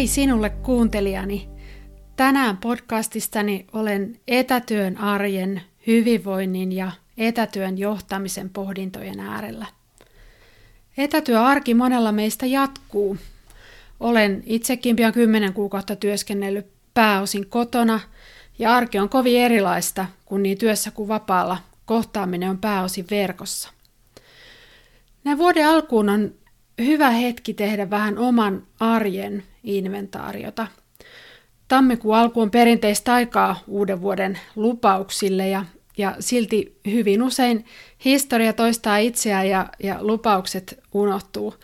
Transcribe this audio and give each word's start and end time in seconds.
Hei 0.00 0.06
sinulle 0.06 0.50
kuuntelijani. 0.50 1.48
Tänään 2.16 2.56
podcastistani 2.56 3.66
olen 3.72 4.20
etätyön 4.28 4.98
arjen, 4.98 5.62
hyvinvoinnin 5.86 6.72
ja 6.72 6.92
etätyön 7.18 7.78
johtamisen 7.78 8.50
pohdintojen 8.50 9.20
äärellä. 9.20 9.66
Etätyöarki 10.96 11.74
monella 11.74 12.12
meistä 12.12 12.46
jatkuu. 12.46 13.16
Olen 14.00 14.42
itsekin 14.46 14.96
pian 14.96 15.12
kymmenen 15.12 15.52
kuukautta 15.52 15.96
työskennellyt 15.96 16.66
pääosin 16.94 17.46
kotona 17.46 18.00
ja 18.58 18.74
arki 18.74 18.98
on 18.98 19.08
kovin 19.08 19.40
erilaista, 19.40 20.06
kun 20.24 20.42
niin 20.42 20.58
työssä 20.58 20.90
kuin 20.90 21.08
vapaalla 21.08 21.58
kohtaaminen 21.86 22.50
on 22.50 22.58
pääosin 22.58 23.06
verkossa. 23.10 23.70
Näin 25.24 25.38
vuoden 25.38 25.66
alkuun 25.66 26.08
on 26.08 26.39
hyvä 26.86 27.10
hetki 27.10 27.54
tehdä 27.54 27.90
vähän 27.90 28.18
oman 28.18 28.62
arjen 28.80 29.42
inventaariota. 29.64 30.66
Tammikuun 31.68 32.16
alku 32.16 32.40
on 32.40 32.50
perinteistä 32.50 33.14
aikaa 33.14 33.60
uuden 33.66 34.00
vuoden 34.00 34.38
lupauksille 34.56 35.48
ja, 35.48 35.64
ja 35.98 36.16
silti 36.20 36.80
hyvin 36.86 37.22
usein 37.22 37.64
historia 38.04 38.52
toistaa 38.52 38.98
itseään 38.98 39.48
ja, 39.48 39.66
ja 39.82 39.96
lupaukset 40.00 40.80
unohtuu. 40.92 41.54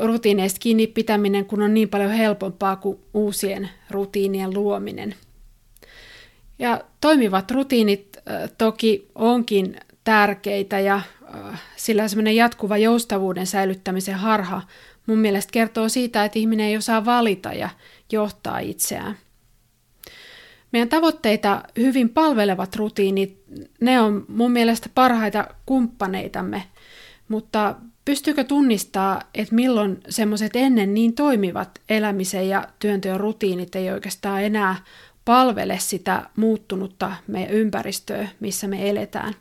Rutiineista 0.00 0.60
kiinni 0.60 0.86
pitäminen, 0.86 1.44
kun 1.44 1.62
on 1.62 1.74
niin 1.74 1.88
paljon 1.88 2.10
helpompaa 2.10 2.76
kuin 2.76 2.98
uusien 3.14 3.68
rutiinien 3.90 4.54
luominen. 4.54 5.14
Ja 6.58 6.80
toimivat 7.00 7.50
rutiinit 7.50 8.16
toki 8.58 9.08
onkin 9.14 9.76
tärkeitä 10.04 10.80
ja 10.80 11.00
sillä 11.76 12.08
semmoinen 12.08 12.36
jatkuva 12.36 12.78
joustavuuden 12.78 13.46
säilyttämisen 13.46 14.14
harha 14.14 14.62
mun 15.06 15.18
mielestä 15.18 15.52
kertoo 15.52 15.88
siitä, 15.88 16.24
että 16.24 16.38
ihminen 16.38 16.66
ei 16.66 16.76
osaa 16.76 17.04
valita 17.04 17.52
ja 17.52 17.68
johtaa 18.12 18.58
itseään. 18.58 19.16
Meidän 20.72 20.88
tavoitteita 20.88 21.62
hyvin 21.76 22.08
palvelevat 22.08 22.76
rutiinit, 22.76 23.42
ne 23.80 24.00
on 24.00 24.24
mun 24.28 24.50
mielestä 24.50 24.88
parhaita 24.94 25.48
kumppaneitamme, 25.66 26.62
mutta 27.28 27.74
pystyykö 28.04 28.44
tunnistaa, 28.44 29.22
että 29.34 29.54
milloin 29.54 30.00
semmoiset 30.08 30.56
ennen 30.56 30.94
niin 30.94 31.14
toimivat 31.14 31.80
elämisen 31.88 32.48
ja 32.48 32.68
työnteon 32.78 33.20
rutiinit 33.20 33.76
ei 33.76 33.90
oikeastaan 33.90 34.42
enää 34.42 34.76
palvele 35.24 35.78
sitä 35.78 36.30
muuttunutta 36.36 37.12
meidän 37.26 37.54
ympäristöä, 37.54 38.28
missä 38.40 38.68
me 38.68 38.90
eletään. 38.90 39.34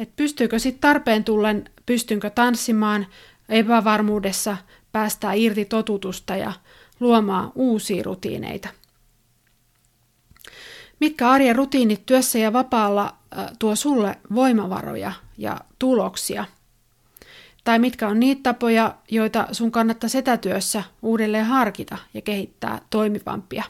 Et 0.00 0.16
pystyykö 0.16 0.58
sitten 0.58 0.80
tarpeen 0.80 1.24
tullen, 1.24 1.70
pystynkö 1.86 2.30
tanssimaan 2.30 3.06
epävarmuudessa 3.48 4.56
päästää 4.92 5.32
irti 5.32 5.64
totutusta 5.64 6.36
ja 6.36 6.52
luomaan 7.00 7.52
uusia 7.54 8.02
rutiineita. 8.02 8.68
Mitkä 11.00 11.30
arjen 11.30 11.56
rutiinit 11.56 12.06
työssä 12.06 12.38
ja 12.38 12.52
vapaalla 12.52 13.16
tuo 13.58 13.76
sulle 13.76 14.16
voimavaroja 14.34 15.12
ja 15.38 15.60
tuloksia? 15.78 16.44
Tai 17.64 17.78
mitkä 17.78 18.08
on 18.08 18.20
niitä 18.20 18.42
tapoja, 18.42 18.94
joita 19.10 19.46
sun 19.52 19.72
kannattaa 19.72 20.10
etätyössä 20.18 20.82
uudelleen 21.02 21.46
harkita 21.46 21.98
ja 22.14 22.22
kehittää 22.22 22.80
toimivampia? 22.90 23.64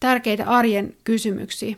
Tärkeitä 0.00 0.44
arjen 0.44 0.96
kysymyksiä. 1.04 1.76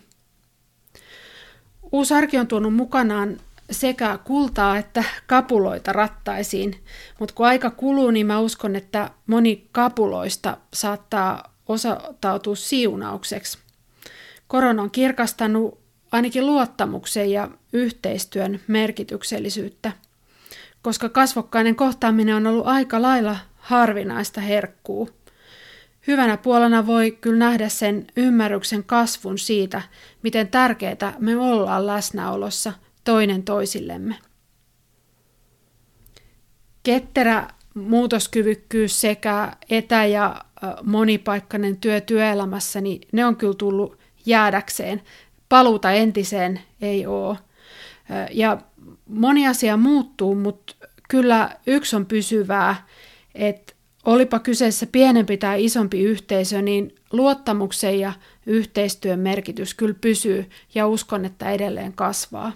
Uusi 1.93 2.15
arki 2.15 2.39
on 2.39 2.47
tuonut 2.47 2.75
mukanaan 2.75 3.37
sekä 3.71 4.19
kultaa 4.25 4.79
että 4.79 5.05
kapuloita 5.27 5.93
rattaisiin, 5.93 6.81
mutta 7.19 7.35
kun 7.35 7.47
aika 7.47 7.71
kuluu, 7.71 8.11
niin 8.11 8.27
mä 8.27 8.41
uskon, 8.41 8.77
että 8.77 9.11
moni 9.27 9.69
kapuloista 9.73 10.57
saattaa 10.75 11.55
osatautua 11.69 12.55
siunaukseksi. 12.55 13.59
Korona 14.49 14.83
on 14.83 14.91
kirkastanut 14.91 15.79
ainakin 16.13 16.47
luottamuksen 16.47 17.31
ja 17.31 17.49
yhteistyön 17.73 18.61
merkityksellisyyttä, 18.67 19.93
koska 20.83 21.09
kasvokkainen 21.09 21.77
kohtaaminen 21.77 22.35
on 22.35 22.47
ollut 22.47 22.67
aika 22.67 23.03
lailla 23.03 23.37
harvinaista 23.57 24.41
herkkuu. 24.41 25.11
Hyvänä 26.07 26.37
puolena 26.37 26.87
voi 26.87 27.11
kyllä 27.21 27.39
nähdä 27.39 27.69
sen 27.69 28.07
ymmärryksen 28.17 28.85
kasvun 28.85 29.39
siitä, 29.39 29.83
miten 30.23 30.49
tärkeää 30.49 31.15
me 31.19 31.37
ollaan 31.37 31.87
läsnäolossa– 31.87 32.73
toinen 33.07 33.43
toisillemme. 33.43 34.15
Ketterä 36.83 37.49
muutoskyvykkyys 37.75 39.01
sekä 39.01 39.53
etä- 39.71 40.07
ja 40.07 40.45
monipaikkainen 40.83 41.77
työ 41.77 42.01
työelämässä, 42.01 42.81
niin 42.81 43.01
ne 43.13 43.27
on 43.27 43.37
kyllä 43.37 43.55
tullut 43.55 43.99
jäädäkseen. 44.27 45.03
Paluuta 45.49 45.93
entiseen 45.93 46.61
ei 46.81 47.07
ole. 47.07 47.39
Ja 48.31 48.59
moni 49.09 49.49
asia 49.49 49.77
muuttuu, 49.77 50.35
mutta 50.35 50.75
kyllä 51.09 51.57
yksi 51.67 51.97
on 51.97 52.07
pysyvää, 52.07 52.87
että 53.35 53.73
olipa 54.07 54.39
kyseessä 54.39 54.87
pienempi 54.87 55.37
tai 55.37 55.65
isompi 55.65 56.03
yhteisö, 56.03 56.63
niin 56.63 56.95
luottamuksen 57.13 58.01
ja 58.01 58.13
yhteistyön 58.47 59.21
merkitys 59.21 59.75
kyllä 59.75 59.95
pysyy 60.01 60.51
ja 60.75 60.87
uskon, 60.87 61.25
että 61.25 61.51
edelleen 61.51 61.93
kasvaa. 61.93 62.53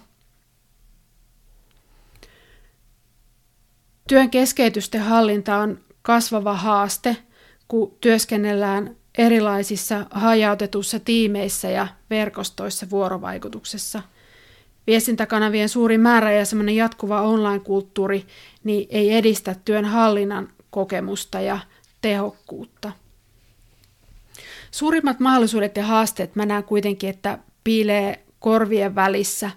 Työn 4.07 4.29
keskeytysten 4.29 5.01
hallinta 5.01 5.57
on 5.57 5.79
kasvava 6.01 6.53
haaste, 6.53 7.17
kun 7.67 7.97
työskennellään 8.01 8.95
erilaisissa 9.17 10.05
hajautetussa 10.11 10.99
tiimeissä 10.99 11.69
ja 11.69 11.87
verkostoissa 12.09 12.89
vuorovaikutuksessa. 12.89 14.01
Viestintäkanavien 14.87 15.69
suuri 15.69 15.97
määrä 15.97 16.31
ja 16.31 16.45
semmoinen 16.45 16.75
jatkuva 16.75 17.21
online-kulttuuri 17.21 18.25
niin 18.63 18.87
ei 18.89 19.13
edistä 19.13 19.55
työn 19.65 19.85
hallinnan 19.85 20.49
kokemusta 20.71 21.39
ja 21.41 21.59
tehokkuutta. 22.01 22.91
Suurimmat 24.71 25.19
mahdollisuudet 25.19 25.77
ja 25.77 25.85
haasteet 25.85 26.35
mä 26.35 26.45
näen 26.45 26.63
kuitenkin, 26.63 27.09
että 27.09 27.37
piilee 27.63 28.23
korvien 28.39 28.95
välissä. 28.95 29.51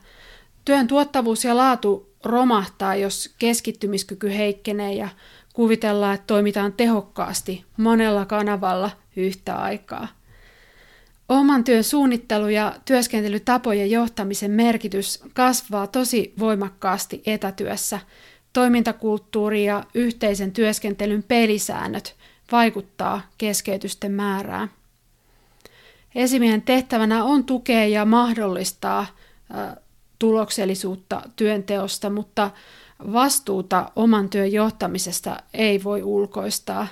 Työn 0.64 0.86
tuottavuus 0.86 1.44
ja 1.44 1.56
laatu 1.56 2.14
romahtaa, 2.25 2.94
jos 2.94 3.34
keskittymiskyky 3.38 4.28
heikkenee 4.28 4.92
ja 4.92 5.08
kuvitellaan, 5.52 6.14
että 6.14 6.26
toimitaan 6.26 6.72
tehokkaasti 6.72 7.64
monella 7.76 8.25
kanavalla 8.25 8.91
yhtä 9.16 9.56
aikaa. 9.56 10.08
Oman 11.28 11.64
työn 11.64 11.84
suunnittelu 11.84 12.48
ja 12.48 12.75
työskentelytapojen 12.84 13.91
johtamisen 13.91 14.50
merkitys 14.50 15.22
kasvaa 15.34 15.86
tosi 15.86 16.32
voimakkaasti 16.38 17.22
etätyössä. 17.26 18.00
Toimintakulttuuri 18.54 19.65
ja 19.65 19.84
yhteisen 19.94 20.53
työskentelyn 20.53 21.22
pelisäännöt 21.22 22.16
vaikuttaa 22.53 23.20
keskeytysten 23.38 24.12
määrään. 24.12 24.70
Esimiehen 26.15 26.62
tehtävänä 26.62 27.25
on 27.25 27.44
tukea 27.44 27.87
ja 27.87 28.04
mahdollistaa 28.04 29.06
tuloksellisuutta 30.19 31.22
työnteosta, 31.37 32.10
mutta 32.10 32.50
vastuuta 33.12 33.93
oman 33.97 34.28
työn 34.28 34.53
johtamisesta 34.53 35.37
ei 35.54 35.84
voi 35.84 36.03
ulkoistaa. 36.03 36.87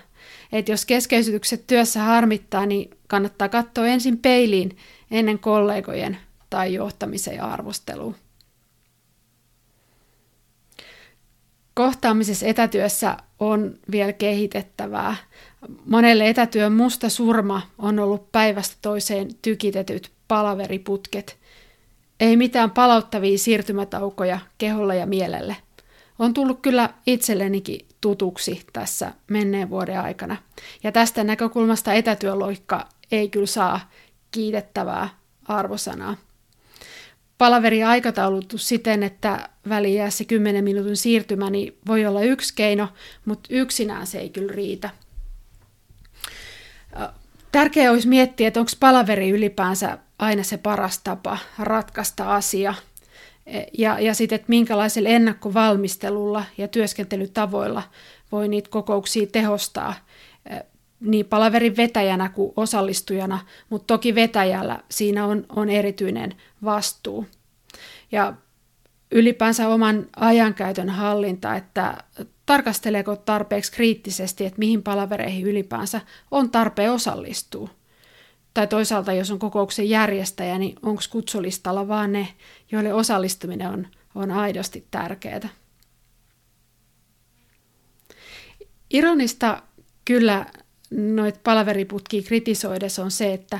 Et 0.52 0.68
jos 0.68 0.86
keskeytykset 0.86 1.66
työssä 1.66 2.02
harmittaa, 2.02 2.66
niin 2.66 2.90
kannattaa 3.08 3.48
katsoa 3.48 3.86
ensin 3.86 4.18
peiliin 4.18 4.76
ennen 5.10 5.38
kollegojen 5.38 6.18
tai 6.50 6.74
johtamisen 6.74 7.36
ja 7.36 7.44
arvostelua. 7.44 8.14
Kohtaamisessa 11.74 12.46
etätyössä 12.46 13.16
on 13.38 13.74
vielä 13.90 14.12
kehitettävää. 14.12 15.16
Monelle 15.86 16.28
etätyön 16.28 16.72
musta 16.72 17.08
surma 17.08 17.62
on 17.78 17.98
ollut 17.98 18.32
päivästä 18.32 18.76
toiseen 18.82 19.28
tykitetyt 19.42 20.12
palaveriputket– 20.28 21.36
ei 22.22 22.36
mitään 22.36 22.70
palauttavia 22.70 23.38
siirtymätaukoja 23.38 24.38
keholle 24.58 24.96
ja 24.96 25.06
mielelle. 25.06 25.56
On 26.18 26.34
tullut 26.34 26.60
kyllä 26.62 26.90
itsellenikin 27.06 27.86
tutuksi 28.00 28.62
tässä 28.72 29.12
menneen 29.28 29.70
vuoden 29.70 30.00
aikana. 30.00 30.36
Ja 30.82 30.92
tästä 30.92 31.24
näkökulmasta 31.24 31.92
etätyöloikka 31.92 32.88
ei 33.12 33.28
kyllä 33.28 33.46
saa 33.46 33.80
kiitettävää 34.30 35.08
arvosanaa. 35.48 36.16
Palaveri 37.42 37.82
aikataulutus 37.82 38.68
siten, 38.68 39.02
että 39.02 39.48
välijäässä 39.68 40.24
10 40.24 40.64
minuutin 40.64 40.96
siirtymä 40.96 41.50
niin 41.50 41.76
voi 41.86 42.06
olla 42.06 42.22
yksi 42.22 42.54
keino, 42.54 42.88
mutta 43.24 43.48
yksinään 43.52 44.06
se 44.06 44.18
ei 44.18 44.30
kyllä 44.30 44.52
riitä. 44.52 44.90
Tärkeää 47.52 47.92
olisi 47.92 48.08
miettiä, 48.08 48.48
että 48.48 48.60
onko 48.60 48.72
palaveri 48.80 49.30
ylipäänsä 49.30 49.98
aina 50.18 50.42
se 50.42 50.56
paras 50.56 50.98
tapa 51.04 51.38
ratkaista 51.58 52.34
asia. 52.34 52.74
E, 53.46 53.62
ja, 53.78 54.00
ja 54.00 54.14
sitten, 54.14 54.36
että 54.36 54.48
minkälaisella 54.48 55.08
ennakkovalmistelulla 55.08 56.44
ja 56.58 56.68
työskentelytavoilla 56.68 57.82
voi 58.32 58.48
niitä 58.48 58.70
kokouksia 58.70 59.26
tehostaa. 59.26 59.94
Niin 61.02 61.26
palaverin 61.26 61.76
vetäjänä 61.76 62.28
kuin 62.28 62.52
osallistujana, 62.56 63.38
mutta 63.70 63.86
toki 63.86 64.14
vetäjällä 64.14 64.80
siinä 64.88 65.26
on, 65.26 65.46
on 65.48 65.70
erityinen 65.70 66.34
vastuu. 66.64 67.26
Ja 68.12 68.34
ylipäänsä 69.10 69.68
oman 69.68 70.06
ajankäytön 70.16 70.88
hallinta, 70.88 71.56
että 71.56 71.98
tarkasteleeko 72.46 73.16
tarpeeksi 73.16 73.72
kriittisesti, 73.72 74.46
että 74.46 74.58
mihin 74.58 74.82
palavereihin 74.82 75.46
ylipäänsä 75.46 76.00
on 76.30 76.50
tarpeen 76.50 76.92
osallistua. 76.92 77.68
Tai 78.54 78.66
toisaalta, 78.66 79.12
jos 79.12 79.30
on 79.30 79.38
kokouksen 79.38 79.90
järjestäjä, 79.90 80.58
niin 80.58 80.76
onko 80.82 81.02
kutsulistalla 81.10 81.88
vaan 81.88 82.12
ne, 82.12 82.28
joille 82.72 82.94
osallistuminen 82.94 83.68
on, 83.68 83.86
on 84.14 84.30
aidosti 84.30 84.86
tärkeää. 84.90 85.48
Ironista 88.90 89.62
kyllä 90.04 90.46
noit 90.92 91.42
palaveriputkia 91.44 92.22
kritisoidessa 92.22 93.04
on 93.04 93.10
se, 93.10 93.32
että 93.32 93.58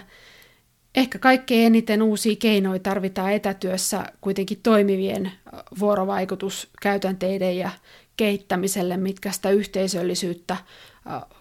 ehkä 0.95 1.19
kaikkein 1.19 1.67
eniten 1.67 2.03
uusia 2.03 2.37
keinoja 2.37 2.79
tarvitaan 2.79 3.33
etätyössä 3.33 4.05
kuitenkin 4.21 4.61
toimivien 4.63 5.33
vuorovaikutuskäytänteiden 5.79 7.57
ja 7.59 7.71
kehittämiselle, 8.17 8.97
mitkä 8.97 9.33
sitä 9.33 9.51
yhteisöllisyyttä 9.51 10.57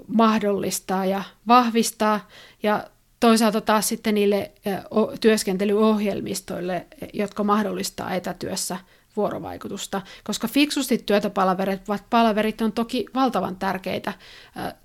mahdollistaa 0.07 1.05
ja 1.05 1.23
vahvistaa, 1.47 2.29
ja 2.63 2.87
toisaalta 3.19 3.61
taas 3.61 3.87
sitten 3.87 4.15
niille 4.15 4.51
työskentelyohjelmistoille, 5.21 6.87
jotka 7.13 7.43
mahdollistaa 7.43 8.13
etätyössä 8.13 8.77
vuorovaikutusta, 9.17 10.01
koska 10.23 10.47
fiksusti 10.47 10.97
työtä 10.97 11.29
palaverit, 11.29 11.81
palaverit 12.09 12.61
on 12.61 12.71
toki 12.71 13.05
valtavan 13.15 13.55
tärkeitä 13.55 14.13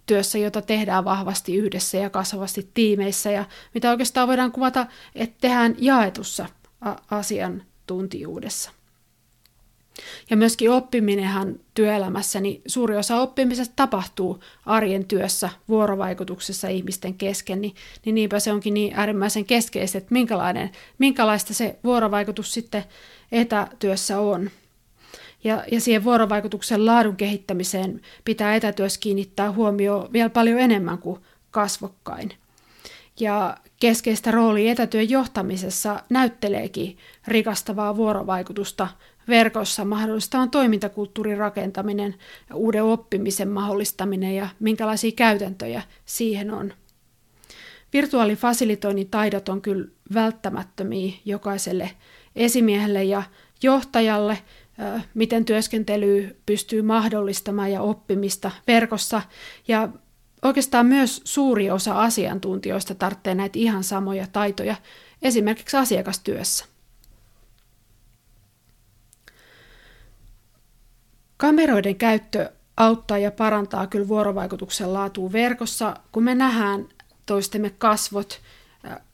työssä, 0.07 0.39
jota 0.39 0.63
tehdään 0.63 1.05
vahvasti 1.05 1.57
yhdessä 1.57 1.99
ja 1.99 2.11
kasvavasti 2.11 2.71
tiimeissä, 2.75 3.31
ja 3.31 3.45
mitä 3.75 3.91
oikeastaan 3.91 4.29
voidaan 4.29 4.53
kuvata, 4.53 4.87
että 5.15 5.37
tehdään 5.41 5.75
jaetussa 5.79 6.47
asiantuntijuudessa. 7.11 8.71
Ja 10.31 10.37
myöskin 10.37 10.71
oppiminenhan 10.71 11.55
työelämässä, 11.75 12.41
niin 12.41 12.63
suuri 12.67 12.97
osa 12.97 13.21
oppimisesta 13.21 13.73
tapahtuu 13.77 14.41
arjen 14.67 15.05
työssä, 15.05 15.51
vuorovaikutuksessa 15.69 16.69
ihmisten 16.69 17.15
kesken, 17.15 17.61
niin, 17.61 17.75
niin 18.05 18.15
niinpä 18.15 18.41
se 18.41 18.53
onkin 18.53 18.75
niin 18.75 18.93
äärimmäisen 18.95 19.45
keskeistä, 19.45 19.99
että 19.99 20.13
minkälainen, 20.13 20.71
minkälaista 20.99 21.55
se 21.55 21.79
vuorovaikutus 21.85 22.55
sitten 22.55 22.85
etätyössä 23.33 24.21
on. 24.21 24.51
Ja, 25.45 25.65
ja 25.73 25.81
siihen 25.81 26.05
vuorovaikutuksen 26.05 26.87
laadun 26.87 27.17
kehittämiseen 27.17 28.01
pitää 28.25 28.55
etätyössä 28.55 29.01
kiinnittää 29.01 29.53
huomioon 29.53 30.13
vielä 30.13 30.31
paljon 30.31 30.61
enemmän 30.61 30.99
kuin 30.99 31.21
kasvokkain. 31.51 32.33
Ja 33.21 33.57
keskeistä 33.81 34.31
roolia 34.31 34.73
etätyön 34.73 35.11
johtamisessa 35.11 36.03
näytteleekin 36.11 36.99
rikastavaa 37.27 37.97
vuorovaikutusta 37.97 38.89
verkossa 39.29 39.85
mahdollistaa 39.85 40.47
toimintakulttuurin 40.47 41.39
rakentaminen 41.39 42.15
ja 42.51 42.57
uuden 42.57 42.85
oppimisen 42.85 43.49
mahdollistaminen 43.49 44.35
ja 44.35 44.49
minkälaisia 44.61 45.13
käytäntöjä 45.17 45.83
siihen 46.05 46.51
on. 46.51 46.73
Virtuaalifasilitoinnin 47.93 49.11
taidot 49.11 49.49
on 49.49 49.63
kyllä 49.63 49.89
välttämättömiä 50.15 51.13
jokaiselle 51.25 51.91
esimiehelle 52.37 53.05
ja 53.05 53.23
johtajalle, 53.63 54.39
miten 55.15 55.45
työskentely 55.45 56.37
pystyy 56.47 56.83
mahdollistamaan 56.83 57.73
ja 57.73 57.83
oppimista 57.83 58.51
verkossa. 58.67 59.23
Ja 59.69 59.89
oikeastaan 60.43 60.87
myös 60.87 61.21
suuri 61.25 61.71
osa 61.71 62.03
asiantuntijoista 62.03 62.95
tarvitsee 62.95 63.35
näitä 63.35 63.59
ihan 63.59 63.85
samoja 63.85 64.27
taitoja 64.33 64.77
esimerkiksi 65.23 65.77
asiakastyössä. 65.77 66.76
Kameroiden 71.37 71.97
käyttö 71.97 72.53
auttaa 72.77 73.19
ja 73.19 73.31
parantaa 73.31 73.87
kyllä 73.87 74.09
vuorovaikutuksen 74.09 74.93
laatua 74.93 75.33
verkossa, 75.33 75.97
kun 76.13 76.23
me 76.23 76.35
nähdään 76.35 76.89
toistemme 77.27 77.71
kasvot, 77.79 78.41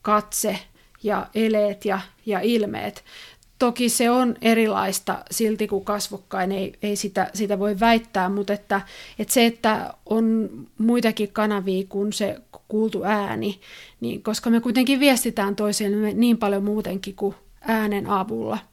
katse 0.01 0.59
ja 1.03 1.27
eleet 1.35 1.85
ja, 1.85 1.99
ja 2.25 2.39
ilmeet. 2.39 3.03
Toki 3.59 3.89
se 3.89 4.09
on 4.09 4.35
erilaista 4.41 5.25
silti 5.31 5.67
kuin 5.67 5.85
kasvokkain, 5.85 6.51
ei, 6.51 6.73
ei 6.81 6.95
sitä, 6.95 7.29
sitä 7.33 7.59
voi 7.59 7.79
väittää, 7.79 8.29
mutta 8.29 8.53
että, 8.53 8.81
että 9.19 9.33
se, 9.33 9.45
että 9.45 9.93
on 10.05 10.49
muitakin 10.77 11.31
kanavia 11.33 11.85
kuin 11.89 12.13
se 12.13 12.37
kuultu 12.67 13.03
ääni, 13.03 13.59
niin 14.01 14.23
koska 14.23 14.49
me 14.49 14.59
kuitenkin 14.59 14.99
viestitään 14.99 15.55
toisillemme 15.55 16.13
niin 16.13 16.37
paljon 16.37 16.63
muutenkin 16.63 17.15
kuin 17.15 17.35
äänen 17.61 18.07
avulla– 18.07 18.57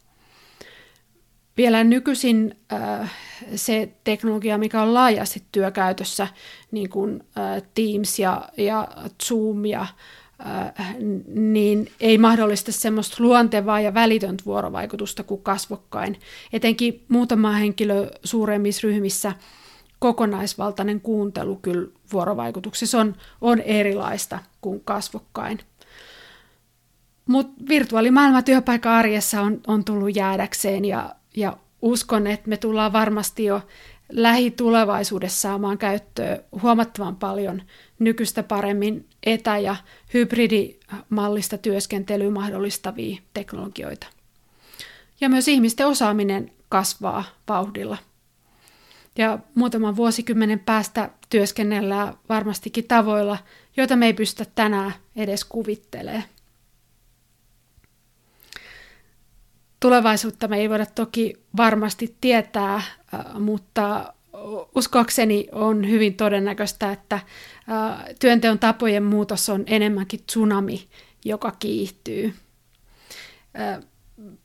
vielä 1.57 1.85
nykyisin 1.85 2.57
äh, 2.73 3.13
se 3.55 3.93
teknologia, 4.05 4.59
mikä 4.59 4.83
on 4.83 4.95
laajasti 4.95 5.43
työkäytössä, 5.53 6.29
niin 6.71 6.91
kuin 6.91 7.25
äh, 7.39 7.63
Teams 7.75 8.19
ja, 8.19 8.49
ja 8.57 8.89
Zoom 9.25 9.65
ja 9.65 9.81
äh, 9.81 10.97
niin 11.35 11.91
ei 12.01 12.19
mahdollista 12.19 12.73
semmoista 12.73 13.17
luontevaa 13.19 13.81
ja 13.81 13.95
välitöntä 13.95 14.45
vuorovaikutusta 14.45 15.23
kuin 15.23 15.43
kasvokkain. 15.43 16.21
Etenkin 16.53 17.05
muutama 17.09 17.53
henkilö 17.53 18.11
suuremmissa 18.25 18.89
ryhmissä 18.89 19.33
kokonaisvaltainen 19.99 21.01
kuuntelu 21.01 21.57
kyllä 21.57 21.89
vuorovaikutuksessa 22.13 23.01
on, 23.01 23.15
on 23.41 23.61
erilaista 23.61 24.39
kuin 24.61 24.81
kasvokkain. 24.85 25.61
Mutta 27.27 27.65
virtuaalimaailma 27.69 28.43
työpaikan 28.43 28.93
arjessa 28.93 29.41
on, 29.41 29.61
on 29.67 29.85
tullut 29.85 30.17
jäädäkseen 30.17 30.85
ja 30.85 31.15
ja 31.37 31.57
uskon, 31.83 32.27
että 32.27 32.49
me 32.49 32.57
tullaan 32.57 32.93
varmasti 32.93 33.45
jo 33.45 33.63
lähitulevaisuudessa 34.13 35.41
saamaan 35.41 35.79
käyttöön 35.79 36.45
huomattavan 36.63 37.17
paljon 37.17 37.63
nykyistä 37.99 38.43
paremmin 38.43 39.09
etä- 39.23 39.59
ja 39.59 39.77
hybridimallista 40.15 41.59
työskentelyä 41.59 42.31
mahdollistavia 42.31 43.21
teknologioita. 43.35 44.07
Ja 45.21 45.29
myös 45.29 45.49
ihmisten 45.49 45.87
osaaminen 45.87 46.53
kasvaa 46.69 47.25
vauhdilla. 47.49 47.99
Ja 49.19 49.39
muutaman 49.55 49.97
vuosikymmenen 49.97 50.59
päästä 50.59 51.11
työskennellään 51.31 52.15
varmastikin 52.29 52.85
tavoilla, 52.89 53.39
joita 53.77 53.97
me 53.97 54.07
ei 54.07 54.15
pystytä 54.15 54.51
tänään 54.55 54.95
edes 55.17 55.45
kuvittelemaan. 55.45 56.25
Tulevaisuutta 59.81 60.49
me 60.49 60.59
ei 60.59 60.71
voida 60.71 60.87
toki 60.87 61.35
varmasti 61.57 62.17
tietää, 62.21 62.75
äh, 62.75 62.85
mutta 63.39 64.15
uskoakseni 64.75 65.49
on 65.53 65.89
hyvin 65.91 66.15
todennäköistä, 66.15 66.93
että 66.93 67.15
äh, 67.15 67.25
työnteon 68.21 68.59
tapojen 68.59 69.03
muutos 69.03 69.49
on 69.49 69.65
enemmänkin 69.67 70.21
tsunami, 70.27 70.89
joka 71.25 71.53
kiihtyy. 71.59 72.35
Äh, 73.61 73.81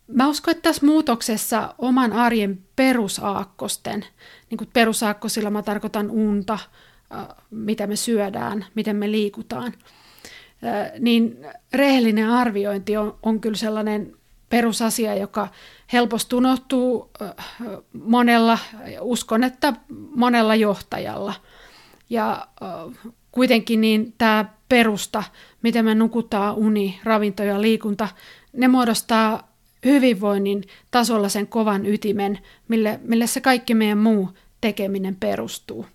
mä 0.07 0.27
uskon, 0.27 0.51
että 0.51 0.61
tässä 0.61 0.85
muutoksessa 0.85 1.75
oman 1.77 2.13
arjen 2.13 2.59
perusaakkosten, 2.75 4.05
niin 4.49 4.57
kuin 4.57 4.69
perusaakkosilla 4.73 5.49
mä 5.49 5.61
tarkoitan 5.61 6.11
unta, 6.11 6.59
mitä 7.51 7.87
me 7.87 7.95
syödään, 7.95 8.65
miten 8.75 8.95
me 8.95 9.11
liikutaan, 9.11 9.73
niin 10.99 11.37
rehellinen 11.73 12.29
arviointi 12.29 12.97
on, 12.97 13.17
on 13.23 13.41
kyllä 13.41 13.57
sellainen 13.57 14.17
perusasia, 14.49 15.15
joka 15.15 15.47
helposti 15.93 16.35
unohtuu 16.35 17.11
monella, 18.03 18.57
uskon, 19.01 19.43
että 19.43 19.73
monella 20.15 20.55
johtajalla. 20.55 21.33
Ja 22.09 22.47
kuitenkin 23.31 23.81
niin 23.81 24.13
tämä 24.17 24.45
perusta, 24.69 25.23
miten 25.61 25.85
me 25.85 25.95
nukutaan, 25.95 26.55
uni, 26.55 26.99
ravinto 27.03 27.43
ja 27.43 27.61
liikunta, 27.61 28.07
ne 28.53 28.67
muodostaa 28.67 29.47
hyvinvoinnin 29.85 30.63
tasolla 30.91 31.29
sen 31.29 31.47
kovan 31.47 31.85
ytimen, 31.85 32.39
mille, 32.67 32.99
mille 33.03 33.27
se 33.27 33.41
kaikki 33.41 33.73
meidän 33.73 33.97
muu 33.97 34.29
tekeminen 34.61 35.15
perustuu. 35.15 35.85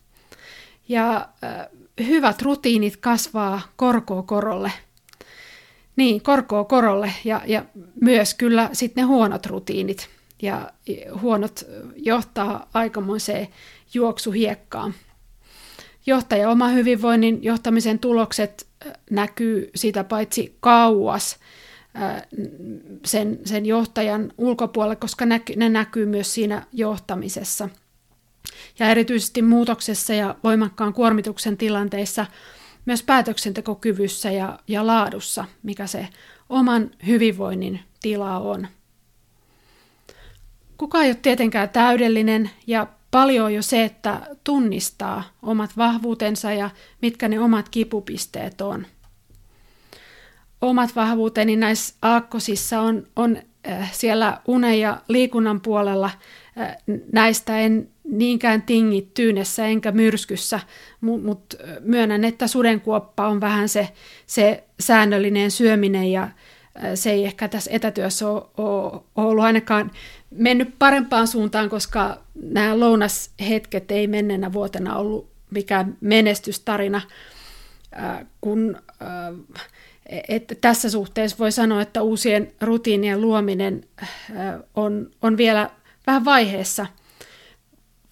Ja 0.88 1.28
hyvät 2.07 2.42
rutiinit 2.42 2.97
kasvaa 2.97 3.61
korkoa 3.76 4.23
korolle– 4.23 4.73
niin, 6.00 6.23
korkoa 6.23 6.64
korolle 6.64 7.12
ja, 7.25 7.42
ja 7.47 7.64
myös 8.00 8.35
kyllä 8.35 8.71
sitten 8.73 9.02
ne 9.02 9.07
huonot 9.07 9.47
rutiinit. 9.47 10.09
Ja 10.42 10.71
huonot 11.21 11.64
johtaa 11.97 12.69
aikamoiseen 12.75 13.49
juoksuhiekkaan. 13.95 14.95
Johtaja 16.07 16.50
oma 16.50 16.69
hyvinvoinnin 16.69 17.45
johtamisen 17.45 17.99
tulokset 17.99 18.66
näkyy 19.11 19.71
sitä 19.75 20.04
paitsi 20.04 20.57
kauas 20.61 21.37
sen, 23.04 23.38
sen 23.45 23.66
johtajan 23.66 24.33
ulkopuolelle, 24.38 24.97
koska 24.97 25.26
ne 25.57 25.69
näkyy 25.69 26.07
myös 26.07 26.35
siinä 26.35 26.66
johtamisessa. 26.73 27.69
Ja 28.78 28.90
erityisesti 28.90 29.42
muutoksessa 29.42 30.14
ja 30.14 30.35
voimakkaan 30.45 30.92
kuormituksen 30.92 31.57
tilanteissa 31.57 32.26
myös 32.87 33.02
päätöksentekokyvyssä 33.02 34.30
ja, 34.30 34.58
ja 34.68 34.87
laadussa, 34.87 35.44
mikä 35.62 35.87
se 35.87 36.08
oman 36.49 36.90
hyvinvoinnin 37.06 37.80
tila 38.02 38.38
on. 38.38 38.68
Kuka 40.78 41.02
ei 41.02 41.10
ole 41.10 41.18
tietenkään 41.22 41.68
täydellinen 41.68 42.50
ja 42.66 42.87
paljon 43.10 43.46
on 43.46 43.54
jo 43.54 43.62
se, 43.62 43.84
että 43.84 44.20
tunnistaa 44.44 45.25
omat 45.42 45.76
vahvuutensa 45.76 46.52
ja 46.52 46.70
mitkä 47.02 47.28
ne 47.28 47.40
omat 47.40 47.68
kipupisteet 47.68 48.60
on. 48.60 48.87
Omat 50.60 50.96
vahvuuteni 50.96 51.56
näissä 51.56 51.94
aakkosissa 52.02 52.80
on, 52.80 53.06
on 53.16 53.37
äh, 53.68 53.92
siellä 53.92 54.40
unen 54.46 54.80
ja 54.80 55.02
liikunnan 55.08 55.60
puolella. 55.60 56.10
Äh, 56.60 56.76
näistä 57.12 57.60
en 57.60 57.88
niinkään 58.11 58.62
tingi 58.62 59.11
tyynessä 59.14 59.67
enkä 59.67 59.93
myrskyssä, 59.93 60.61
mutta 61.00 61.26
mut 61.26 61.55
myönnän, 61.81 62.25
että 62.25 62.47
sudenkuoppa 62.47 63.29
on 63.29 63.40
vähän 63.40 63.69
se, 63.69 63.88
se 64.26 64.64
säännöllinen 64.81 65.50
syöminen 65.50 66.12
ja 66.12 66.29
se 66.95 67.11
ei 67.11 67.25
ehkä 67.25 67.49
tässä 67.49 67.71
etätyössä 67.75 68.29
ole, 68.29 68.43
ole 68.57 69.02
ollut 69.17 69.45
ainakaan 69.45 69.90
mennyt 70.31 70.75
parempaan 70.79 71.29
suuntaan, 71.29 71.69
koska 71.69 72.19
nämä 72.43 72.81
lounashetket 72.81 73.90
ei 73.90 74.07
menneenä 74.07 74.52
vuotena 74.52 74.97
ollut 74.97 75.31
mikään 75.50 75.97
menestystarina, 76.00 77.00
kun 78.40 78.76
että 80.29 80.55
tässä 80.61 80.90
suhteessa 80.90 81.38
voi 81.38 81.52
sanoa, 81.52 81.83
että 81.83 82.02
uusien 82.02 82.52
rutiinien 82.61 83.21
luominen 83.21 83.85
on, 84.75 85.11
on 85.23 85.37
vielä 85.37 85.71
vähän 86.07 86.25
vaiheessa– 86.25 86.87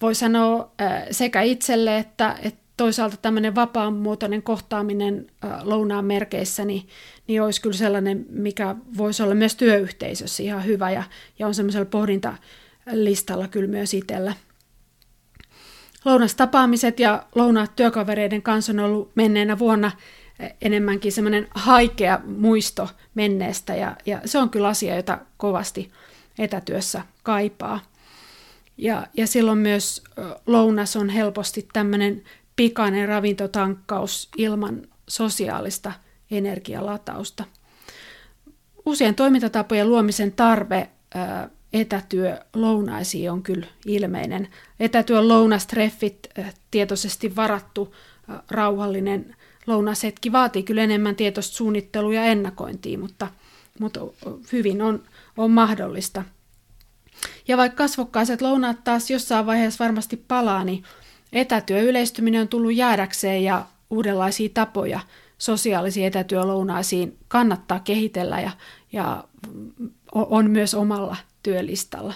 voi 0.01 0.15
sanoa 0.15 0.71
sekä 1.11 1.41
itselle 1.41 1.97
että, 1.97 2.37
että 2.41 2.59
toisaalta 2.77 3.17
tämmöinen 3.17 3.55
vapaamuotoinen 3.55 4.43
kohtaaminen 4.43 5.27
lounaan 5.63 6.05
merkeissä, 6.05 6.65
niin, 6.65 6.87
niin 7.27 7.41
olisi 7.41 7.61
kyllä 7.61 7.77
sellainen, 7.77 8.25
mikä 8.29 8.75
voisi 8.97 9.23
olla 9.23 9.35
myös 9.35 9.55
työyhteisössä 9.55 10.43
ihan 10.43 10.65
hyvä 10.65 10.91
ja, 10.91 11.03
ja 11.39 11.47
on 11.47 11.55
semmoisella 11.55 11.85
pohdintalistalla 11.85 13.47
kyllä 13.47 13.67
myös 13.67 13.93
itsellä. 13.93 14.33
Lounastapaamiset 16.05 16.99
ja 16.99 17.23
lounaat 17.35 17.75
työkavereiden 17.75 18.41
kanssa 18.41 18.71
on 18.71 18.79
ollut 18.79 19.11
menneenä 19.15 19.59
vuonna 19.59 19.91
enemmänkin 20.61 21.11
semmoinen 21.11 21.47
haikea 21.55 22.19
muisto 22.25 22.89
menneestä 23.15 23.75
ja, 23.75 23.95
ja 24.05 24.21
se 24.25 24.37
on 24.37 24.49
kyllä 24.49 24.67
asia, 24.67 24.95
jota 24.95 25.19
kovasti 25.37 25.91
etätyössä 26.39 27.01
kaipaa. 27.23 27.79
Ja, 28.79 29.07
ja 29.17 29.27
silloin 29.27 29.57
myös 29.57 30.03
lounas 30.47 30.95
on 30.95 31.09
helposti 31.09 31.67
tämmöinen 31.73 32.23
pikainen 32.55 33.07
ravintotankkaus 33.07 34.29
ilman 34.37 34.81
sosiaalista 35.07 35.91
energialatausta. 36.31 37.43
Uusien 38.85 39.15
toimintatapojen 39.15 39.89
luomisen 39.89 40.31
tarve 40.31 40.89
etätyö 41.73 42.39
lounaisiin 42.53 43.31
on 43.31 43.43
kyllä 43.43 43.67
ilmeinen. 43.85 44.47
Etätyön 44.79 45.27
lounastreffit, 45.27 46.29
tietoisesti 46.71 47.35
varattu, 47.35 47.95
rauhallinen 48.51 49.35
lounashetki 49.67 50.31
vaatii 50.31 50.63
kyllä 50.63 50.83
enemmän 50.83 51.15
tietoista 51.15 51.55
suunnittelua 51.55 52.13
ja 52.13 52.23
ennakointia, 52.23 52.97
mutta, 52.97 53.27
mutta 53.79 53.99
hyvin 54.51 54.81
on, 54.81 55.03
on 55.37 55.51
mahdollista– 55.51 56.23
ja 57.49 57.57
vaikka 57.57 57.83
kasvokkaiset 57.83 58.41
lounaat 58.41 58.83
taas 58.83 59.11
jossain 59.11 59.45
vaiheessa 59.45 59.83
varmasti 59.83 60.17
palaa, 60.17 60.63
niin 60.63 60.83
etätyö 61.33 61.81
yleistyminen 61.81 62.41
on 62.41 62.47
tullut 62.47 62.73
jäädäkseen 62.75 63.43
ja 63.43 63.65
uudenlaisia 63.89 64.49
tapoja 64.53 64.99
sosiaalisiin 65.37 66.07
etätyölounaisiin 66.07 67.17
kannattaa 67.27 67.79
kehitellä 67.79 68.39
ja, 68.39 68.51
ja 68.91 69.23
on 70.13 70.51
myös 70.51 70.73
omalla 70.73 71.15
työlistalla. 71.43 72.13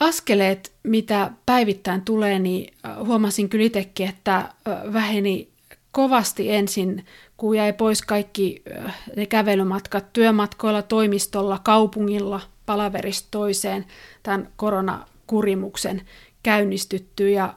Askeleet, 0.00 0.72
mitä 0.82 1.30
päivittäin 1.46 2.02
tulee, 2.02 2.38
niin 2.38 2.74
huomasin 3.06 3.48
kyllä 3.48 3.64
itsekin, 3.64 4.08
että 4.08 4.54
väheni 4.92 5.48
kovasti 5.92 6.50
ensin 6.50 7.06
kun 7.42 7.56
jäi 7.56 7.72
pois 7.72 8.02
kaikki 8.02 8.62
ne 9.16 9.26
kävelymatkat 9.26 10.12
työmatkoilla, 10.12 10.82
toimistolla, 10.82 11.60
kaupungilla, 11.64 12.40
palaverista 12.66 13.28
toiseen 13.30 13.86
tämän 14.22 14.48
koronakurimuksen 14.56 16.02
käynnistytty 16.42 17.30
ja 17.30 17.54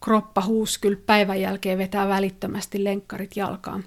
kroppa 0.00 0.42
huus 0.42 0.78
kyllä 0.78 0.98
päivän 1.06 1.40
jälkeen 1.40 1.78
vetää 1.78 2.08
välittömästi 2.08 2.84
lenkkarit 2.84 3.36
jalkaan. 3.36 3.84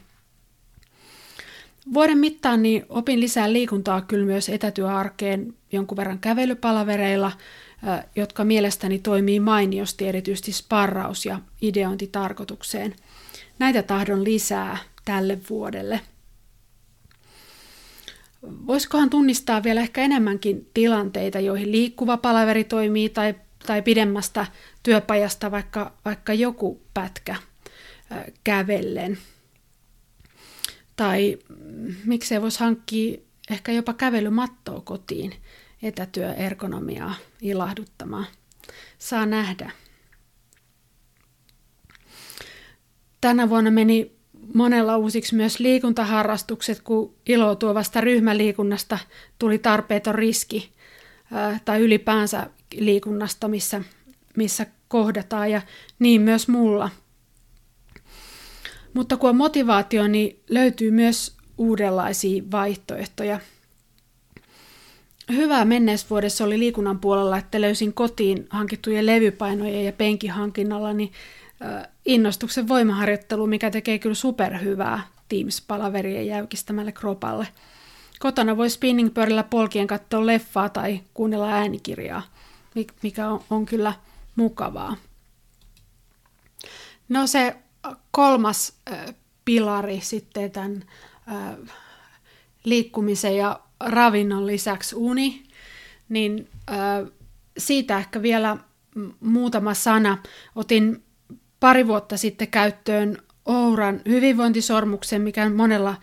Vuoden 1.94 2.18
mittaan 2.18 2.64
niin 2.64 2.86
opin 2.90 3.20
lisää 3.20 3.54
liikuntaa 3.54 4.02
kyllä 4.02 4.26
myös 4.26 4.50
etätyöarkeen 4.50 5.54
jonkun 5.72 5.98
verran 5.98 6.20
kävelypalavereilla, 6.20 7.32
jotka 8.16 8.44
mielestäni 8.44 9.00
toimii 9.00 9.40
mainiosti 9.40 10.08
erityisesti 10.08 10.52
sparraus- 10.52 11.26
ja 11.26 11.40
ideointitarkoitukseen. 11.62 12.96
Näitä 13.60 13.84
tahdon 13.84 14.24
lisää 14.24 14.78
tälle 15.06 15.40
vuodelle. 15.50 16.00
Voisikohan 18.68 19.10
tunnistaa 19.10 19.64
vielä 19.64 19.82
ehkä 19.82 20.02
enemmänkin 20.02 20.70
tilanteita, 20.74 21.40
joihin 21.40 21.72
liikkuva 21.72 22.18
palaveri 22.18 22.64
toimii 22.64 23.10
tai, 23.10 23.36
tai 23.66 23.82
pidemmästä 23.82 24.46
työpajasta 24.84 25.52
vaikka, 25.52 25.94
vaikka 26.06 26.34
joku 26.34 26.82
pätkä 26.94 27.36
kävellen. 28.44 29.18
Tai 30.96 31.38
miksei 32.06 32.42
voisi 32.42 32.60
hankkia 32.60 33.18
ehkä 33.50 33.72
jopa 33.72 33.94
kävelymattoa 33.94 34.82
kotiin 34.82 35.34
etätyöergonomiaa 35.84 37.16
ilahduttamaan. 37.42 38.28
Saa 38.98 39.26
nähdä. 39.26 39.72
Tänä 43.22 43.50
vuonna 43.50 43.72
meni 43.72 44.13
monella 44.54 44.98
uusiksi 44.98 45.36
myös 45.36 45.60
liikuntaharrastukset, 45.60 46.82
kun 46.82 47.16
ilo 47.26 47.56
tuovasta 47.56 48.02
ryhmäliikunnasta 48.02 49.00
tuli 49.40 49.58
tarpeeton 49.58 50.16
riski 50.16 50.72
tai 51.66 51.82
ylipäänsä 51.82 52.50
liikunnasta, 52.76 53.48
missä, 53.48 53.82
missä 54.38 54.66
kohdataan 54.88 55.52
ja 55.52 55.62
niin 56.00 56.22
myös 56.22 56.48
mulla. 56.48 56.90
Mutta 58.94 59.18
kun 59.18 59.30
on 59.30 59.36
motivaatio, 59.36 60.08
niin 60.08 60.40
löytyy 60.50 60.92
myös 60.92 61.36
uudenlaisia 61.58 62.44
vaihtoehtoja. 62.52 63.40
Hyvää 65.32 65.66
menneisvuodessa 65.66 66.44
oli 66.44 66.60
liikunnan 66.60 67.00
puolella, 67.00 67.38
että 67.38 67.62
löysin 67.62 67.94
kotiin 67.94 68.48
hankittujen 68.50 69.06
levypainojen 69.06 69.86
ja 69.86 69.92
penkihankinnalla 69.94 70.94
niin 70.94 71.12
innostuksen 72.06 72.68
voimaharjoittelu, 72.68 73.48
mikä 73.48 73.72
tekee 73.72 74.00
kyllä 74.00 74.16
superhyvää 74.16 75.02
Teams-palaverien 75.30 76.28
jäykistämälle 76.28 76.92
kropalle. 76.92 77.48
Kotona 78.20 78.58
voi 78.58 78.70
spinningpöydällä 78.70 79.44
polkien 79.44 79.88
katsoa 79.88 80.26
leffaa 80.26 80.70
tai 80.70 81.00
kuunnella 81.14 81.50
äänikirjaa, 81.50 82.22
mikä 83.04 83.30
on, 83.30 83.44
on 83.50 83.66
kyllä 83.66 83.94
mukavaa. 84.36 84.96
No 87.10 87.28
se 87.28 87.56
kolmas 88.12 88.74
äh, 88.92 89.16
pilari 89.46 90.02
sitten 90.02 90.52
tämän 90.52 90.84
äh, 91.32 91.76
liikkumisen 92.64 93.38
ja 93.38 93.60
ravinnon 93.80 94.48
lisäksi 94.48 94.96
uni, 94.96 95.44
niin 96.10 96.50
äh, 96.72 97.12
siitä 97.58 97.98
ehkä 97.98 98.22
vielä 98.22 98.58
muutama 99.20 99.74
sana. 99.74 100.18
Otin 100.56 101.03
pari 101.64 101.88
vuotta 101.88 102.18
sitten 102.18 102.48
käyttöön 102.48 103.18
Ouran 103.46 104.02
hyvinvointisormuksen, 104.08 105.22
mikä 105.22 105.50
monella 105.50 105.96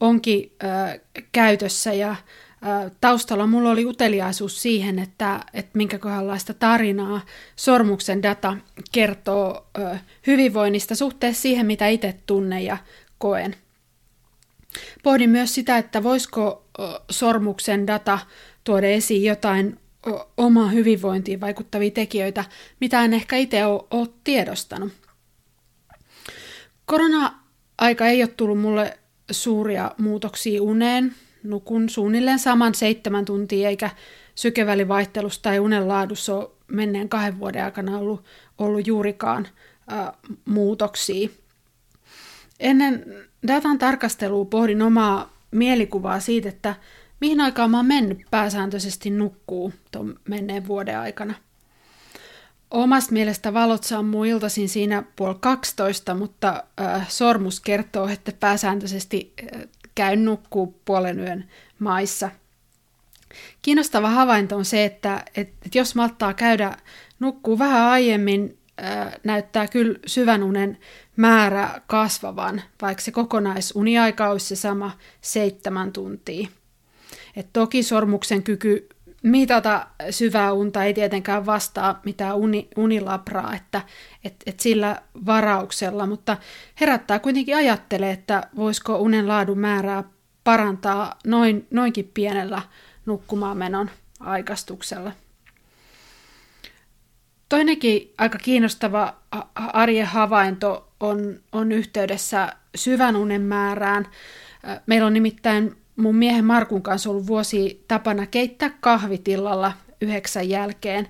onkin 0.00 0.52
ö, 0.62 1.00
käytössä 1.32 1.92
ja 1.92 2.10
ö, 2.10 2.90
taustalla 3.00 3.46
mulla 3.46 3.70
oli 3.70 3.84
uteliaisuus 3.84 4.62
siihen, 4.62 4.98
että, 4.98 5.40
että 5.54 5.70
minkä 5.74 5.98
kohdalaista 5.98 6.54
tarinaa 6.54 7.20
sormuksen 7.56 8.22
data 8.22 8.56
kertoo 8.92 9.66
ö, 9.78 9.98
hyvinvoinnista 10.26 10.94
suhteessa 10.94 11.42
siihen, 11.42 11.66
mitä 11.66 11.88
itse 11.88 12.14
tunnen 12.26 12.64
ja 12.64 12.76
koen. 13.18 13.56
Pohdin 15.02 15.30
myös 15.30 15.54
sitä, 15.54 15.78
että 15.78 16.02
voisiko 16.02 16.64
sormuksen 17.10 17.86
data 17.86 18.18
tuoda 18.64 18.86
esiin 18.86 19.24
jotain 19.24 19.78
omaa 20.36 20.68
hyvinvointiin 20.68 21.40
vaikuttavia 21.40 21.90
tekijöitä, 21.90 22.44
mitä 22.80 23.04
en 23.04 23.14
ehkä 23.14 23.36
itse 23.36 23.66
ole 23.66 24.08
tiedostanut. 24.24 25.07
Korona-aika 26.88 28.06
ei 28.06 28.22
ole 28.22 28.30
tullut 28.36 28.60
mulle 28.60 28.98
suuria 29.30 29.94
muutoksia 29.98 30.62
uneen. 30.62 31.14
Nukun 31.42 31.88
suunnilleen 31.88 32.38
saman 32.38 32.74
seitsemän 32.74 33.24
tuntia, 33.24 33.68
eikä 33.68 33.90
sykevälivaihtelusta 34.34 35.42
tai 35.42 35.58
unen 35.58 35.88
laadussa 35.88 36.34
ole 36.36 36.50
menneen 36.68 37.08
kahden 37.08 37.38
vuoden 37.38 37.64
aikana 37.64 37.98
ollut, 37.98 38.24
ollut 38.58 38.86
juurikaan 38.86 39.48
muutoksia. 40.44 41.28
Ennen 42.60 43.04
datan 43.46 43.78
tarkastelua 43.78 44.44
pohdin 44.44 44.82
omaa 44.82 45.32
mielikuvaa 45.50 46.20
siitä, 46.20 46.48
että 46.48 46.74
mihin 47.20 47.40
aikaan 47.40 47.70
mä 47.70 47.76
oon 47.76 47.86
mennyt 47.86 48.18
pääsääntöisesti 48.30 49.10
nukkuu 49.10 49.72
tuon 49.90 50.20
menneen 50.28 50.66
vuoden 50.66 50.98
aikana. 50.98 51.34
Omasta 52.70 53.12
mielestä 53.12 53.54
valot 53.54 53.84
sammuu 53.84 54.24
iltaisin 54.24 54.68
siinä 54.68 55.02
puoli 55.16 55.36
12, 55.40 56.14
mutta 56.14 56.64
äh, 56.80 57.08
sormus 57.08 57.60
kertoo, 57.60 58.08
että 58.08 58.32
pääsääntöisesti 58.40 59.32
äh, 59.42 59.62
käyn 59.94 60.24
nukkuu 60.24 60.80
puolen 60.84 61.18
yön 61.18 61.48
maissa. 61.78 62.30
Kiinnostava 63.62 64.10
havainto 64.10 64.56
on 64.56 64.64
se, 64.64 64.84
että, 64.84 65.24
että, 65.26 65.54
että 65.66 65.78
jos 65.78 65.94
malttaa 65.94 66.34
käydä 66.34 66.76
nukkuu 67.20 67.58
vähän 67.58 67.82
aiemmin, 67.82 68.58
äh, 68.82 69.12
näyttää 69.24 69.68
kyllä 69.68 69.98
syvän 70.06 70.42
unen 70.42 70.78
määrä 71.16 71.80
kasvavan, 71.86 72.62
vaikka 72.82 73.02
se 73.02 73.10
kokonaisuniaika 73.10 74.28
olisi 74.28 74.46
se 74.46 74.56
sama 74.56 74.90
seitsemän 75.20 75.92
tuntia. 75.92 76.48
Et 77.36 77.48
toki 77.52 77.82
sormuksen 77.82 78.42
kyky 78.42 78.88
mitata 79.22 79.86
syvää 80.10 80.52
unta 80.52 80.84
ei 80.84 80.94
tietenkään 80.94 81.46
vastaa 81.46 82.00
mitään 82.04 82.36
uni, 82.36 82.68
unilabraa, 82.76 83.54
että 83.54 83.80
et, 84.24 84.34
et 84.46 84.60
sillä 84.60 85.02
varauksella, 85.26 86.06
mutta 86.06 86.36
herättää 86.80 87.18
kuitenkin 87.18 87.56
ajattelee, 87.56 88.10
että 88.10 88.42
voisiko 88.56 88.96
unen 88.98 89.28
laadun 89.28 89.58
määrää 89.58 90.04
parantaa 90.44 91.18
noin, 91.26 91.66
noinkin 91.70 92.10
pienellä 92.14 92.62
nukkumaan 93.06 93.56
menon 93.56 93.90
aikastuksella. 94.20 95.12
Toinenkin 97.48 98.14
aika 98.18 98.38
kiinnostava 98.38 99.14
arjen 99.54 100.06
havainto 100.06 100.92
on, 101.00 101.40
on 101.52 101.72
yhteydessä 101.72 102.52
syvän 102.74 103.16
unen 103.16 103.42
määrään. 103.42 104.06
Meillä 104.86 105.06
on 105.06 105.14
nimittäin 105.14 105.76
mun 105.98 106.16
miehen 106.16 106.44
Markun 106.44 106.82
kanssa 106.82 107.10
ollut 107.10 107.26
vuosi 107.26 107.84
tapana 107.88 108.26
keittää 108.26 108.70
kahvitillalla 108.80 109.72
yhdeksän 110.00 110.48
jälkeen. 110.48 111.08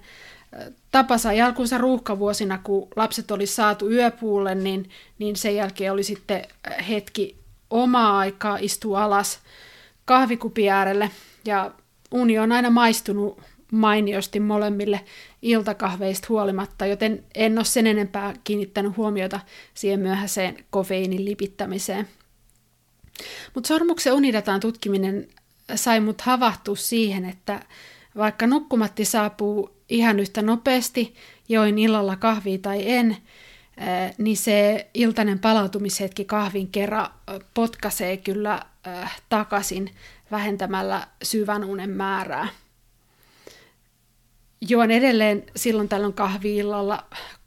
Tapa 0.91 1.19
sai 1.19 1.41
alkunsa 1.41 1.79
ruuhkavuosina, 1.79 2.59
kun 2.59 2.89
lapset 2.97 3.31
oli 3.31 3.47
saatu 3.47 3.91
yöpuulle, 3.91 4.55
niin, 4.55 4.91
niin 5.19 5.37
sen 5.37 5.57
jälkeen 5.57 5.93
oli 5.93 6.03
sitten 6.03 6.45
hetki 6.89 7.37
omaa 7.71 8.19
aikaa 8.19 8.59
istua 8.61 9.05
alas 9.05 9.39
kahvikupi 10.05 10.71
äärelle. 10.71 11.11
Ja 11.45 11.71
uni 12.11 12.39
on 12.39 12.53
aina 12.53 12.71
maistunut 12.71 13.41
mainiosti 13.73 14.41
molemmille 14.41 15.01
iltakahveista 15.43 16.27
huolimatta, 16.29 16.87
joten 16.87 17.25
en 17.35 17.59
ole 17.59 17.65
sen 17.65 17.87
enempää 17.87 18.35
kiinnittänyt 18.45 18.97
huomiota 18.97 19.41
siihen 19.75 20.01
myöhäiseen 20.01 20.65
kofeiinin 20.71 21.25
lipittämiseen. 21.25 22.09
Mutta 23.55 23.69
sormuksen 23.69 24.13
unidatan 24.13 24.61
tutkiminen 24.61 25.29
sai 25.75 26.01
mut 26.01 26.21
havahtua 26.21 26.77
siihen, 26.77 27.25
että 27.25 27.61
vaikka 28.17 28.47
nukkumatti 28.47 29.05
saapuu 29.05 29.77
ihan 29.89 30.21
yhtä 30.21 30.43
nopeasti, 30.43 31.15
join 31.49 31.79
illalla 31.79 32.17
kahvia 32.17 32.59
tai 32.59 32.91
en, 32.91 33.11
eh, 33.11 34.15
niin 34.19 34.37
se 34.37 34.87
iltainen 34.95 35.39
palautumishetki 35.39 36.25
kahvin 36.25 36.69
kerran 36.69 37.11
potkaisee 37.55 38.17
kyllä 38.17 38.63
eh, 38.87 39.11
takaisin 39.29 39.91
vähentämällä 40.31 41.07
syvän 41.23 41.65
unen 41.65 41.91
määrää. 41.91 42.49
Juon 44.69 44.91
edelleen 44.91 45.45
silloin 45.57 45.89
tällöin 45.89 46.13
kahviillalla, 46.13 47.05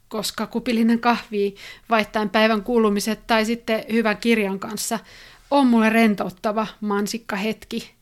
koska 0.08 0.46
kupillinen 0.46 1.00
kahvi 1.00 1.54
vaihtaen 1.90 2.30
päivän 2.30 2.62
kuulumiset 2.62 3.26
tai 3.26 3.44
sitten 3.44 3.84
hyvän 3.92 4.16
kirjan 4.16 4.58
kanssa 4.58 4.98
on 5.52 5.66
mulle 5.66 5.90
rentouttava 5.90 6.66
mansikka 6.80 7.36
hetki. 7.36 7.94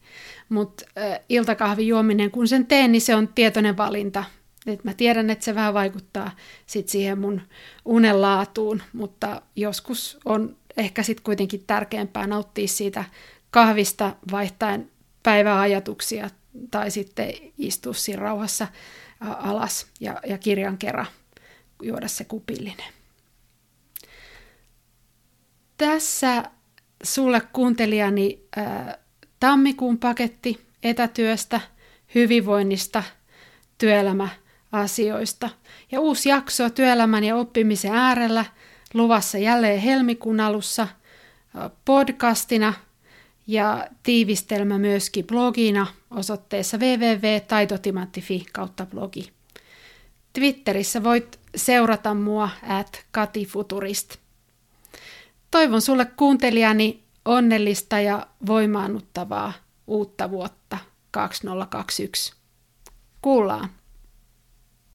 Mutta 0.48 0.84
äh, 0.98 1.20
iltakahvin 1.28 1.86
juominen, 1.86 2.30
kun 2.30 2.48
sen 2.48 2.66
teen, 2.66 2.92
niin 2.92 3.02
se 3.02 3.14
on 3.14 3.28
tietoinen 3.28 3.76
valinta. 3.76 4.24
Et 4.66 4.84
mä 4.84 4.94
tiedän, 4.94 5.30
että 5.30 5.44
se 5.44 5.54
vähän 5.54 5.74
vaikuttaa 5.74 6.30
sit 6.66 6.88
siihen 6.88 7.18
mun 7.18 7.42
unen 7.84 8.22
laatuun, 8.22 8.82
mutta 8.92 9.42
joskus 9.56 10.18
on 10.24 10.56
ehkä 10.76 11.02
sitten 11.02 11.24
kuitenkin 11.24 11.64
tärkeämpää 11.66 12.26
nauttia 12.26 12.68
siitä 12.68 13.04
kahvista 13.50 14.16
vaihtaen 14.32 14.90
päiväajatuksia 15.22 16.30
tai 16.70 16.90
sitten 16.90 17.32
istua 17.58 17.92
siinä 17.92 18.22
rauhassa 18.22 18.68
alas 19.20 19.86
ja, 20.00 20.20
ja 20.26 20.38
kirjan 20.38 20.78
kerran 20.78 21.06
juoda 21.82 22.08
se 22.08 22.24
kupillinen. 22.24 22.92
Tässä 25.76 26.44
sulle 27.02 27.42
kuuntelijani 27.52 28.42
tammikuun 29.40 29.98
paketti 29.98 30.60
etätyöstä, 30.82 31.60
hyvinvoinnista, 32.14 33.02
työelämäasioista. 33.78 35.50
Ja 35.92 36.00
uusi 36.00 36.28
jakso 36.28 36.70
työelämän 36.70 37.24
ja 37.24 37.36
oppimisen 37.36 37.94
äärellä 37.94 38.44
luvassa 38.94 39.38
jälleen 39.38 39.80
helmikuun 39.80 40.40
alussa 40.40 40.88
podcastina 41.84 42.74
ja 43.46 43.88
tiivistelmä 44.02 44.78
myöskin 44.78 45.26
blogina 45.26 45.86
osoitteessa 46.10 46.78
www.taitotimatti.fi 46.78 48.46
kautta 48.52 48.86
blogi. 48.86 49.32
Twitterissä 50.32 51.04
voit 51.04 51.38
seurata 51.56 52.14
mua 52.14 52.48
at 52.62 53.04
katifuturist. 53.10 54.16
Toivon 55.50 55.82
sulle 55.82 56.04
kuuntelijani 56.04 57.04
onnellista 57.24 58.00
ja 58.00 58.26
voimaannuttavaa 58.46 59.52
uutta 59.86 60.30
vuotta 60.30 60.78
2021. 61.10 62.32
Kuullaan! 63.22 63.79